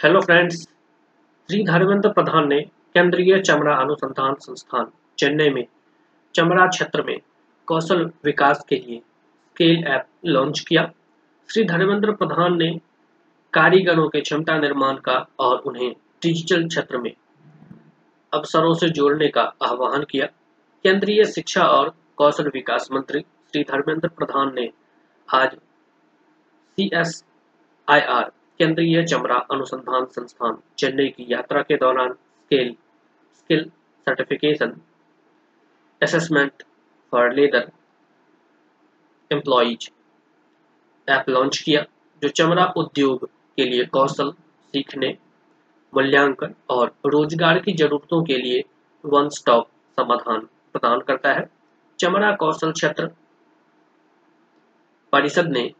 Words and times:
Hello 0.00 0.20
friends 0.20 0.56
Shri 1.48 1.62
Dharmendra 1.64 2.08
Pradhan 2.08 2.48
ने 2.48 2.60
केंद्रीय 2.94 3.38
चमड़ा 3.38 3.74
अनुसंधान 3.74 4.34
संस्थान, 4.34 4.86
चेन्नई 5.18 5.50
में 5.50 5.66
चमड़ा 6.34 6.66
क्षेत्र 6.66 7.02
में 7.02 7.18
कौशल 7.68 8.04
विकास 8.24 8.64
के 8.68 8.76
लिए 8.76 8.98
स्केल 8.98 9.84
ऐप 9.86 10.06
लॉन्च 10.26 10.60
किया। 10.60 10.88
श्री 11.48 11.64
धर्मेंद्र 11.64 12.12
प्रधान 12.12 12.56
ने 12.58 12.70
कारीगरों 13.52 14.08
के 14.08 14.20
क्षमता 14.20 14.58
निर्माण 14.58 14.96
का 14.96 15.18
और 15.40 15.58
उन्हें 15.58 15.90
डिजिटल 16.22 16.68
क्षेत्र 16.68 16.98
में 16.98 17.12
अवसरों 18.32 18.74
से 18.74 18.90
जोड़ने 18.90 19.28
का 19.28 19.52
आह्वान 19.62 20.04
किया। 20.10 20.26
केंद्रीय 20.84 21.24
शिक्षा 21.24 21.64
और 21.64 21.94
कौशल 22.16 22.50
विकास 22.54 22.88
मंत्री 22.92 23.20
श्री 23.20 23.64
धर्मेंद्र 23.64 24.08
प्रधान 24.08 24.54
ने 24.54 24.70
आज 25.28 25.56
सी 26.78 26.90
एस 26.94 27.24
आई 27.88 28.00
आर 28.00 28.30
केंद्रीय 28.60 29.02
चमड़ा 29.04 29.36
अनुसंधान 29.52 30.04
संस्थान, 30.06 30.56
चेन्नई 30.78 31.08
की 31.08 31.26
यात्रा 31.28 31.62
के 31.62 31.76
दौरान 31.76 32.12
scale 32.12 32.74
skill 33.34 33.64
certification 34.06 34.72
assessment 36.02 36.62
for 37.12 37.32
leather 37.32 37.70
employees 39.30 39.88
app 41.08 41.28
launch 41.28 41.58
किया, 41.58 41.84
जो 42.22 42.28
चमड़ा 42.28 42.64
उद्योग 42.76 43.28
के 43.58 43.64
लिए 43.64 43.84
कौशल, 43.86 44.30
सीखने, 44.74 45.16
मूल्यांकन 45.92 46.54
और 46.70 46.94
रोज़गार 47.06 47.58
की 47.58 47.72
जरूरतों 47.72 48.22
के 48.24 48.36
लिए 48.38 48.62
वन 49.04 49.28
स्टॉप 49.28 49.68
समाधान 49.98 50.40
प्रदान 50.72 51.00
करता 51.00 51.32
है। 51.32 51.48
चमड़ा 51.98 52.32
कौशल 52.32 52.72
क्षेत्र 52.72 53.06
परिषद 55.12 55.48
ने 55.48 55.70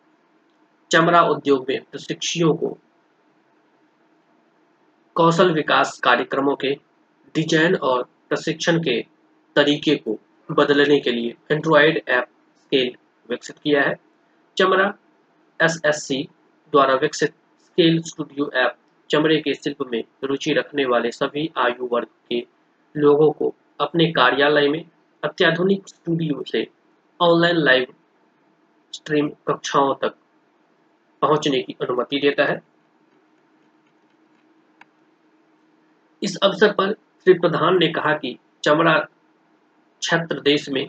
चमड़ा 0.91 1.23
उद्योग 1.23 1.67
में 1.69 1.81
प्रशिक्षुओं 1.91 2.55
को 2.57 2.77
कौशल 5.17 5.53
विकास 5.53 5.99
कार्यक्रमों 6.05 6.55
के 6.57 6.73
डिज़ाइन 7.35 7.75
और 7.77 8.03
प्रशिक्षण 8.29 8.79
के 8.83 9.01
तरीके 9.57 9.95
को 9.97 10.19
बदलने 10.49 10.99
के 11.01 11.11
लिए 11.11 11.35
एंड्रॉयड 11.53 12.01
ऐप 12.09 12.27
स्केल 12.57 12.93
विकसित 13.29 13.59
किया 13.59 13.83
है। 13.83 13.95
चमड़ा 14.57 14.93
एसएससी 15.61 16.23
द्वारा 16.73 16.95
विकसित 16.95 17.35
स्केल 17.65 18.01
स्टूडियो 18.03 18.51
ऐप 18.57 18.77
चमड़े 19.11 19.41
के 19.41 19.55
शिल्प 19.55 19.83
में 19.93 20.03
रुचि 20.25 20.53
रखने 20.53 20.85
वाले 20.85 21.11
सभी 21.11 21.51
आयु 21.59 21.89
वर्ग 21.93 22.09
के 22.31 22.45
लोगों 22.95 23.31
को 23.33 23.55
अपने 23.81 24.11
कार्यालय 24.13 24.69
में 24.69 24.85
अत्याधुनिक 25.23 25.89
स्टूडियो 25.89 26.43
से 26.53 26.67
ऑनलाइन 27.21 27.57
लाइव 27.57 27.87
स्ट्रीम 28.93 29.29
कक्षाओं 29.49 29.95
तक 29.95 30.15
पहुँचने 31.23 31.61
की 31.63 31.77
अनुमति 31.83 32.21
देता 32.21 32.45
है। 32.45 32.61
इस 36.23 36.37
अवसर 36.43 36.73
पर 36.73 36.93
श्री 37.27 37.35
प्रधान 37.35 37.79
ने 37.79 37.89
कहा 37.89 38.13
कि 38.13 38.39
चमड़ा 38.65 38.99
क्षेत्र 38.99 40.41
देश 40.41 40.69
में 40.69 40.87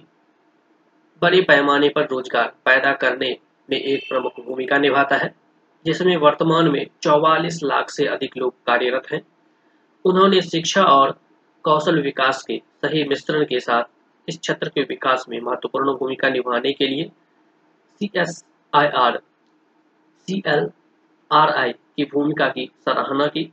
बड़े 1.22 1.41
पैमाने 1.41 1.89
पर 1.89 2.05
रोज़गार 2.05 2.47
पैदा 2.66 2.91
करने 2.94 3.38
में 3.69 3.77
एक 3.77 4.07
प्रमुख 4.09 4.39
भूमिका 4.45 4.77
निभाता 4.77 5.16
है, 5.16 5.33
जिसमें 5.85 6.16
वर्तमान 6.17 6.67
में 6.67 6.85
44 7.02 7.59
लाख 7.63 7.89
से 7.89 8.05
अधिक 8.05 8.38
लोग 8.38 8.53
कार्यरत 8.67 9.11
हैं। 9.11 9.22
उन्होंने 10.05 10.41
शिक्षा 10.41 10.83
और 10.83 11.19
कौशल 11.66 12.02
विकास 12.02 12.44
के 12.44 12.57
सही 12.85 13.03
मिश्रण 13.03 13.44
के 13.44 13.59
साथ 13.59 13.83
इस 14.27 14.38
क्षेत्र 14.38 14.69
के 14.69 14.81
विकास 14.81 15.25
में 15.30 15.39
महत्वपूर्ण 15.41 15.94
भूमिका 15.94 16.30
निभाने 16.30 16.72
के 16.73 16.88
लिए 16.88 17.11
C 18.02 18.11
S 18.16 18.44
I 18.73 18.88
R 18.97 19.19
C 20.30 20.41
L 20.47 20.69
R 21.31 21.49
I 21.52 21.72
की 21.72 22.03
भूमिका 22.05 22.47
की 22.49 22.66
सराहना 22.80 23.27
की। 23.27 23.44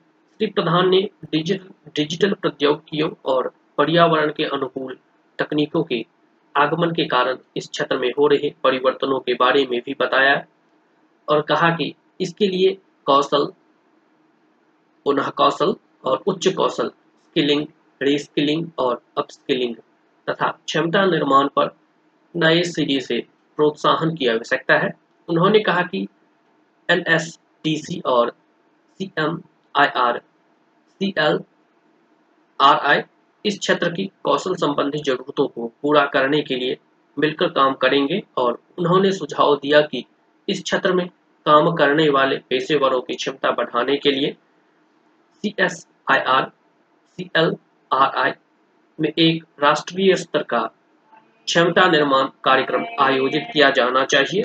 श्री 0.41 0.46
प्रधान 0.46 0.88
ने 0.88 1.00
डिजिटल 1.24 1.92
डिजिटल 1.96 2.32
प्रौद्योगिकियों 2.32 3.10
और 3.24 3.52
पर्यावरण 3.78 4.32
के 4.32 4.44
अनुकूल 4.44 4.97
तकनीकों 5.38 5.82
के 5.82 6.04
आगमन 6.54 6.91
के 6.91 7.04
कारण 7.04 7.38
इस 7.56 7.69
क्षेत्र 7.69 7.98
में 7.98 8.09
हो 8.19 8.26
रहे 8.26 8.50
परिवर्तनों 8.64 9.20
के 9.20 9.34
बारे 9.34 9.66
में 9.70 9.81
भी 9.87 9.94
बताया 10.00 10.34
और 11.28 11.41
कहा 11.42 11.70
कि 11.70 11.94
इसके 12.20 12.47
लिए 12.47 12.76
कौशल, 13.06 13.47
पुनः 15.06 15.28
कौशल 15.31 15.75
और 16.04 16.22
उच्च 16.26 16.48
कौशल, 16.48 16.88
स्किलिंग, 17.25 17.66
रीस्किलिंग 18.03 18.69
और 18.78 19.00
अपस्किलिंग 19.19 19.75
तथा 20.28 20.48
क्षमता 20.66 21.04
निर्माण 21.06 21.48
पर 21.56 21.75
नए 22.34 22.62
सिरे 22.62 23.00
से 23.00 23.19
प्रोत्साहन 23.58 24.14
की 24.14 24.26
आवश्यकता 24.26 24.78
है। 24.78 24.91
उन्होंने 25.28 25.60
कहा 25.60 25.82
कि 25.82 26.06
एनएसटीसी 26.91 28.00
और 28.06 28.32
C 29.00 29.10
M 29.19 29.41
I 29.74 29.86
R 29.97 30.20
C 31.00 31.14
L 31.19 31.41
R 32.60 32.76
I 32.86 33.00
इस 33.44 33.58
क्षेत्र 33.58 33.91
की 33.91 34.10
कौशल 34.24 34.54
संबंधी 34.54 34.98
जरूरतों 34.98 35.46
को 35.48 35.66
पूरा 35.82 36.04
करने 36.06 36.41
के 36.42 36.54
लिए 36.54 36.78
मिलकर 37.19 37.48
काम 37.48 37.75
करेंगे 37.75 38.22
और 38.36 38.58
उन्होंने 38.78 39.12
सुझाव 39.12 39.56
दिया 39.56 39.80
कि 39.80 40.04
इस 40.48 40.62
क्षेत्र 40.62 40.92
में 40.92 41.08
काम 41.46 41.72
करने 41.75 42.08
वाले 42.08 42.36
पेशेवरों 42.36 43.00
की 43.00 43.14
क्षमता 43.14 43.50
बढ़ाने 43.50 43.96
के 43.96 44.10
लिए 44.10 44.36
C 45.44 45.54
S 45.58 45.86
I 46.10 46.19
R 46.19 46.50
C 47.19 47.30
L 47.36 47.56
R 47.92 48.16
I 48.16 48.32
में 48.98 49.12
एक 49.19 49.44
राष्ट्रीय 49.62 50.14
स्तर 50.16 50.42
का 50.42 50.60
क्षमता 51.46 51.88
निर्माण 51.91 52.28
कार्यक्रम 52.44 52.84
आयोजित 53.00 53.42
किया 53.52 53.70
जाना 53.70 54.04
चाहिए। 54.04 54.44